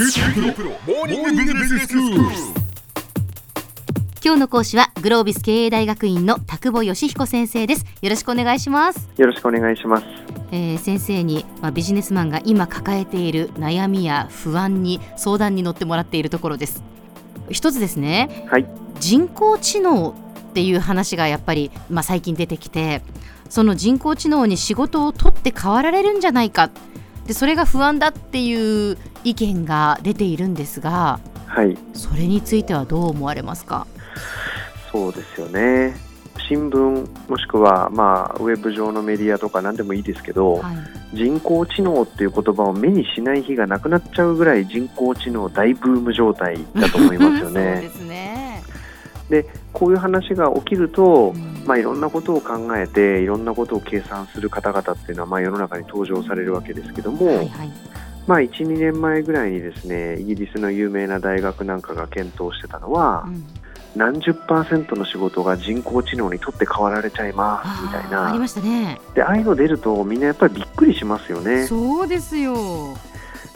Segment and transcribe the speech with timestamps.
[0.00, 0.06] 今
[4.34, 7.84] 日の講師はグロービス経営大学院の田久保義彦先生です。
[8.00, 10.06] よろしくお願いします、よろしくお願いします。
[10.52, 16.84] えー先生に、まあ、ビジネスマンが今抱えている悩みや不安に相談に乗ってもらっているところです。
[17.50, 18.46] 一つですね。
[18.48, 18.66] はい。
[19.00, 20.14] 人工知能
[20.50, 23.02] っていう話がやっぱり、まあ、最近出てきて
[23.48, 26.70] その人工知能に仕事を取って代わられるんじゃないか
[27.28, 31.76] でそれが不安だっていう意見が出ているんですがはい。
[31.94, 33.86] それについてはどう思われますか？
[34.92, 35.96] そうですよね。
[36.48, 40.76] 新聞もしくは、まあ、ウェブ上のメディアとか何でもいいですけど、はい
[41.14, 47.90] 人工知能っていう言葉を目にしない日がなくなっちゃうぐらい人工知能大ブーム状態だと思いますよ そうでね。
[47.90, 48.37] すね、
[49.28, 51.48] でこういう話が起きると、うん。
[51.66, 57.72] まあ、いろんなことを考えていろんなことを計算する方々っていうのは、まあ、世の中に登場されるわけですけども、はいはい。
[58.26, 63.44] まあ、12年前ぐらいにですねイギリスの有名な大学なんかが検討してたのは、うん。
[63.96, 68.30] 何十パーセントの仕事が人工知能にとって代わられちゃいますみたいな。
[68.30, 69.00] ありましたね。
[69.14, 71.66] でああいうの出るとみんなやっぱりびっくりしますよね。
[71.66, 72.54] そうですよ。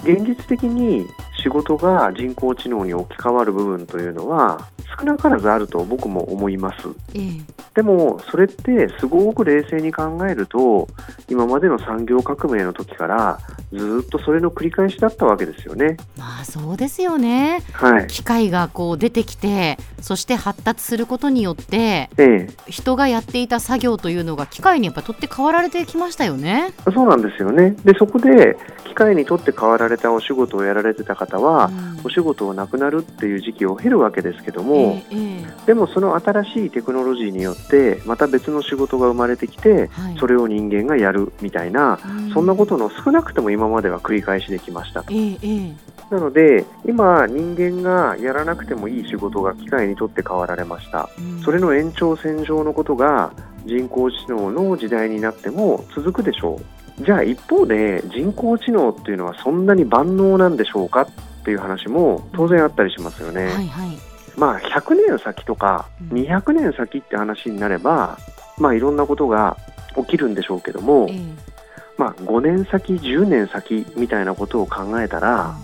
[0.02, 1.06] 現実的に
[1.42, 6.88] 仕事が人工知能に置き換わる部分というのは少なからずあると僕も思います。
[7.14, 7.61] ええ。
[7.74, 10.88] でもそれってすごく冷静に考えると
[11.28, 13.38] 今までの産業革命の時から
[13.72, 15.96] ずっとそれの繰り返しだったわけですよね。
[16.18, 17.62] まあそうですよね。
[17.72, 18.06] はい。
[18.08, 22.48] 機械がこう出てきてそして発達することによってええ。
[22.68, 26.74] 人がやっていた作業というのが機械にやっぱ取って代わられてきましたよね。
[26.92, 27.74] そうなんですよね。
[27.84, 31.92] でそこで機械にとって代わられたお仕事をやられてた方は、うん。
[32.04, 37.61] お仕事をなくなるっていう時期を経るわけですけども、えええでもその新しいテクノロジーによって
[38.04, 40.16] また別の仕事が生まれてきて、えはい。
[40.18, 42.30] それを人間がやるみたいな、うん。
[42.32, 45.02] そんなことの少なくとも今までは繰り返しできました。
[45.02, 45.74] とえええ。
[46.10, 51.08] なので今人間がやらなくてもいい仕事が機械にとって変わられました。
[51.18, 51.42] えうん。
[51.42, 53.32] それの延長線上のことが
[53.64, 56.60] 人工知能の時代になっても続くでしょ
[57.00, 57.04] う。
[57.04, 68.18] じゃあ一方で人工知能っていうのはそんなに万能なんでしょうかっていう話も当然あったりしますよね、はいはいまあ100年先とかうん200年先って話になれば
[68.58, 69.56] まあいろんなことが
[69.96, 71.52] 起きるんでしょうけどもええ
[71.98, 75.54] まあ5年先10年先みたいなことを考えたら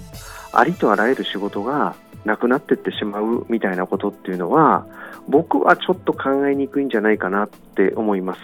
[0.53, 4.87] ありとあらゆる仕事がなくなっていってしまうみたいなことっていうのは
[5.29, 8.41] 僕はちょっと考えにくいんじゃないかなって思います。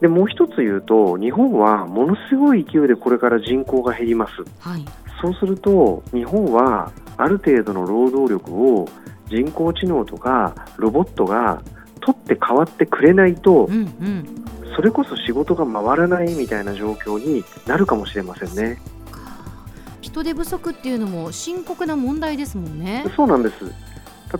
[0.00, 4.32] でもう一つ言うと日本はものすごい勢いでこれから人口が減ります。
[4.60, 4.84] はい
[5.22, 8.88] そうすると日本はある程度の労働力を
[9.32, 11.62] 人工知能とかロボットが
[12.00, 14.42] 取って代わってくれないとうんうん
[14.74, 18.80] それこそ仕事が回らないみたいな状況になるかもしれませんね。
[19.10, 19.20] か
[20.00, 23.04] 人手不足っていうのも深刻な問題ですもんね。
[23.14, 23.66] そうなんです。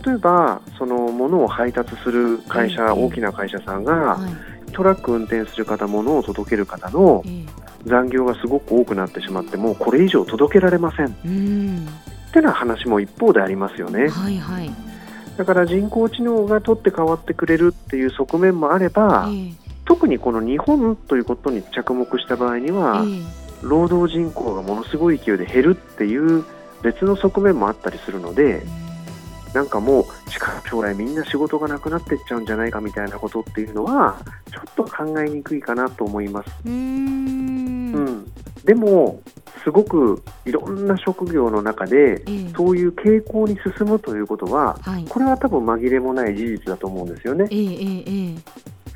[0.03, 7.45] 例えば、その物を配達する会社、ええ大きな会社さんが、はいトラック運転する方、物を届ける方のええ
[7.85, 11.15] 残業がすごく多くなってしまって、もうこれ以上届けられません。
[11.23, 11.87] うん
[12.29, 14.07] ってな話も一方でありますよね。
[14.07, 14.71] はいはい
[15.37, 19.53] だから人工知能が取って代わってくれるっていう側面もあれば、ええ。
[19.85, 26.43] 特にこの日本ということに着目した場合には、え労働人口がものすごい勢いで減るっていう
[26.81, 28.83] 別の側面もあったりするので、え
[29.53, 34.17] なんかもう近い将来みんな仕事がなくなっていっちゃうんじゃないかみたいなことっていうのは
[34.51, 36.49] ちょっと考えにくいかなと思います。
[38.63, 39.21] でも
[39.63, 42.53] すごくいろんな職業の中でええ。
[42.55, 45.05] そういう傾向に進むということははい。
[45.07, 47.47] これは多分紛れもない事実だと思うんですよね。
[47.49, 48.35] えええええ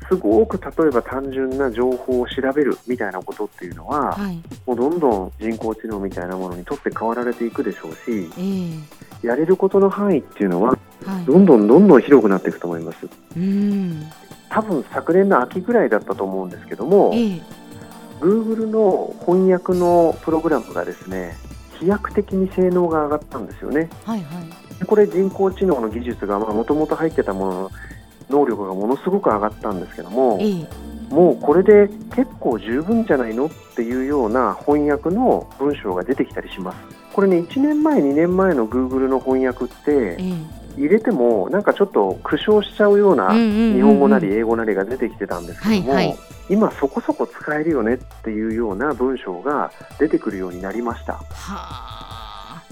[0.08, 4.42] すごく例えば単純な情報を調べるみたいなことっていうのはえはい。
[4.66, 9.26] もうどんどん人工知能みたいなものにとって変わられていくでしょうしええ。
[9.26, 11.24] やれることの範囲っていうのははい。
[11.26, 12.98] どんどんどんどん広くなっていくと思います。
[13.36, 14.02] うん。
[14.50, 17.58] 多分昨年の秋ぐらいだったと思うんですけども、ええ
[18.20, 21.36] Google の翻訳のプログラムがですね
[21.78, 23.88] 飛躍的に性能が上がったんですよね。
[24.04, 24.48] はいはい
[24.86, 27.70] これ人工知能の技術がもともと入ってたものの
[28.30, 30.68] 能力がものすごく上がったんですけどもええ
[31.12, 36.78] もうこれで結構十分じゃないのっていうような翻訳の文章が出てきたりします。
[37.12, 40.34] これね1年前2年前の Google の翻訳ってえ
[40.78, 43.74] 入れてもなんかちょっと苦笑しちゃうようなうんうんうんうん。
[43.74, 46.16] 日本語なり英語なりが出てきてたんですけども、はいはい。
[46.48, 51.14] 今そこそこ使えるよねっていうような文章が出てくるようになりました。
[51.14, 52.62] はあ。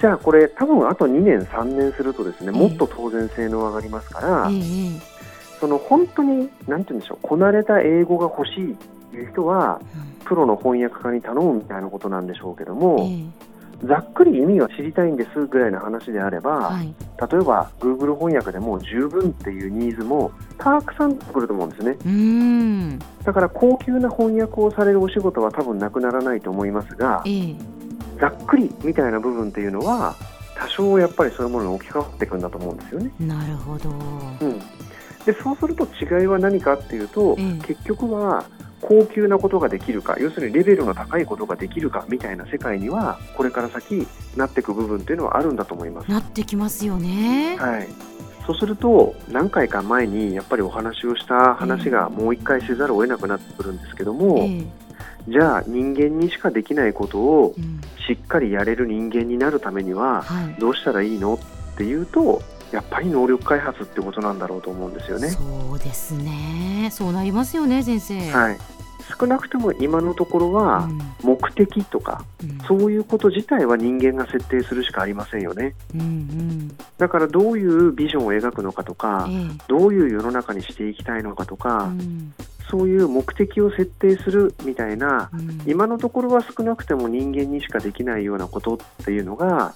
[0.00, 2.68] じゃあこれ多分あと2年3年するとですねええ。
[2.68, 5.18] もっと当然性能上がりますから、ええ
[5.60, 8.76] その本当になんて言うんでしょうこなれた英語が欲しいっ
[9.10, 9.80] ていう人は
[10.24, 13.06] プロの翻訳家に頼むみたいなことなんでしょうけども、え
[13.44, 13.47] え
[13.84, 16.86] ざっくり意味は知りたいんですぐらいの話であれば、はい。
[16.86, 21.92] 例えば Google 翻訳でもう十分っていうニーズもたくさん来ると思うんですね。
[21.92, 22.98] うーん。
[23.24, 27.56] だから高級な翻訳をされるお仕事は多分なくならないと思いますが、ええ。
[28.20, 30.16] ざっくりみたいな部分っていうのは
[30.56, 33.12] 多少やっぱりそういうものに置き換わっていくんだと思うんですよね。
[33.20, 33.90] なるほど。
[33.90, 33.94] う
[34.44, 34.58] ん、
[35.24, 37.66] でそうすると違いは何かっていうと、ええ。
[37.66, 38.44] 結局は
[38.80, 46.10] 高級なことができるか要するにレベルの高いことができるかみたいな世界にはこれから先なっていく部分っていうのはあるんだと思います。
[46.10, 47.56] なってきますよね。
[47.58, 47.88] はい。
[48.46, 54.64] そうすると何回か前にやっぱりお話をした話がもう一回せざるを得なくなってくるんですけども、ええ。
[55.28, 57.80] じゃあ人間にしかできないことをうん。
[58.06, 60.54] しっかりやれる人間になるためにははい。
[60.58, 61.34] どうしたらいいの？
[61.34, 62.40] っていうと
[62.72, 65.28] やっぱり能力開発ってことなんだろうと思うんですよね。
[65.30, 65.40] そ
[65.74, 66.90] うですね。
[66.92, 68.30] そうなりますよね先生。
[68.30, 68.58] はい、
[69.18, 71.00] 少なくとも今のところはうん。
[71.22, 72.58] 目的とかうん。
[72.66, 75.74] そういうこと自体は人間が設定するしかありませんよね。
[75.94, 76.76] うんうん。
[76.98, 82.34] だからどういうビジョンを描くのかとかえどういう世の中にしていきたいのかとえかうん。
[82.70, 85.62] そういう目的を設定するみたいなうん。
[85.66, 89.74] 今のところは少なくても人間にしかできないようなことっていうのが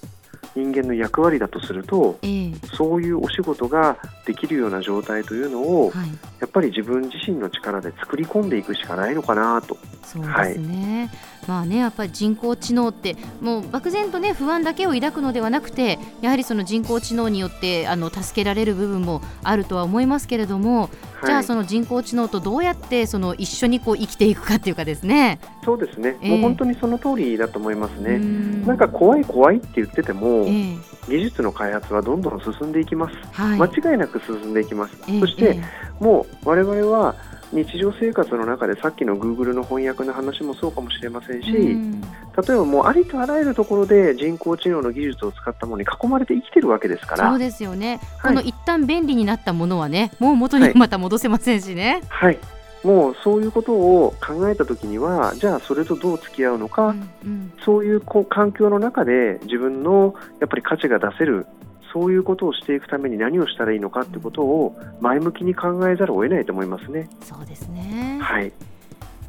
[0.54, 3.96] 人間の役割だとするとええそういうお仕事が
[4.26, 6.08] できるような状態というのをはい
[6.40, 9.76] やっぱり自分自身の力で作り込んでいくしかないのかなと。
[10.04, 11.10] そうですね、
[11.46, 20.90] まあねやっぱり人工知能ってもう漠然とね不安だけを抱くのではなくてやはりその人工知能によってあの助けられる部分もあるとは思いますけれども、
[21.24, 25.40] じゃはいあその人工知能とどうやってその一緒にこう生きていくかっていうかですね。
[25.64, 28.18] そうですね、ええもう本当にその通りだと思いますね。
[28.18, 33.16] ねなんか怖い怖いって言ってても、ええ技術の開発はどんどん進んでいきます。
[33.32, 34.96] はい、間違いなく進んでいきます。
[35.08, 35.62] ええそして、え
[35.98, 37.16] もう我々は
[37.52, 42.00] 日常生活の中でさっきの Google の翻訳の話もそうかもしれませんし、えうん。
[42.00, 42.06] 例
[42.48, 48.34] えばもうありとあらゆるところで人工知能の技術を使ったものに囲まれて生きてるわけですから、そうですよね、はい。
[48.34, 50.74] この一旦便利になったものはねもう元にはい。
[50.74, 52.02] また戻せませんしね。
[52.08, 52.38] はい、
[52.84, 57.52] もうそういうことを考えたときには、じゃあそれとどう付き合うのか、うんうん。
[57.64, 61.46] そういうこう環境の中で自分のやっぱり価値が出せる、
[61.92, 67.08] そういうことをしていくために何をしたらいいのかってことを前向きに考えざるを得ないと思いますね。
[67.22, 68.18] そうですね。
[68.20, 68.52] はい、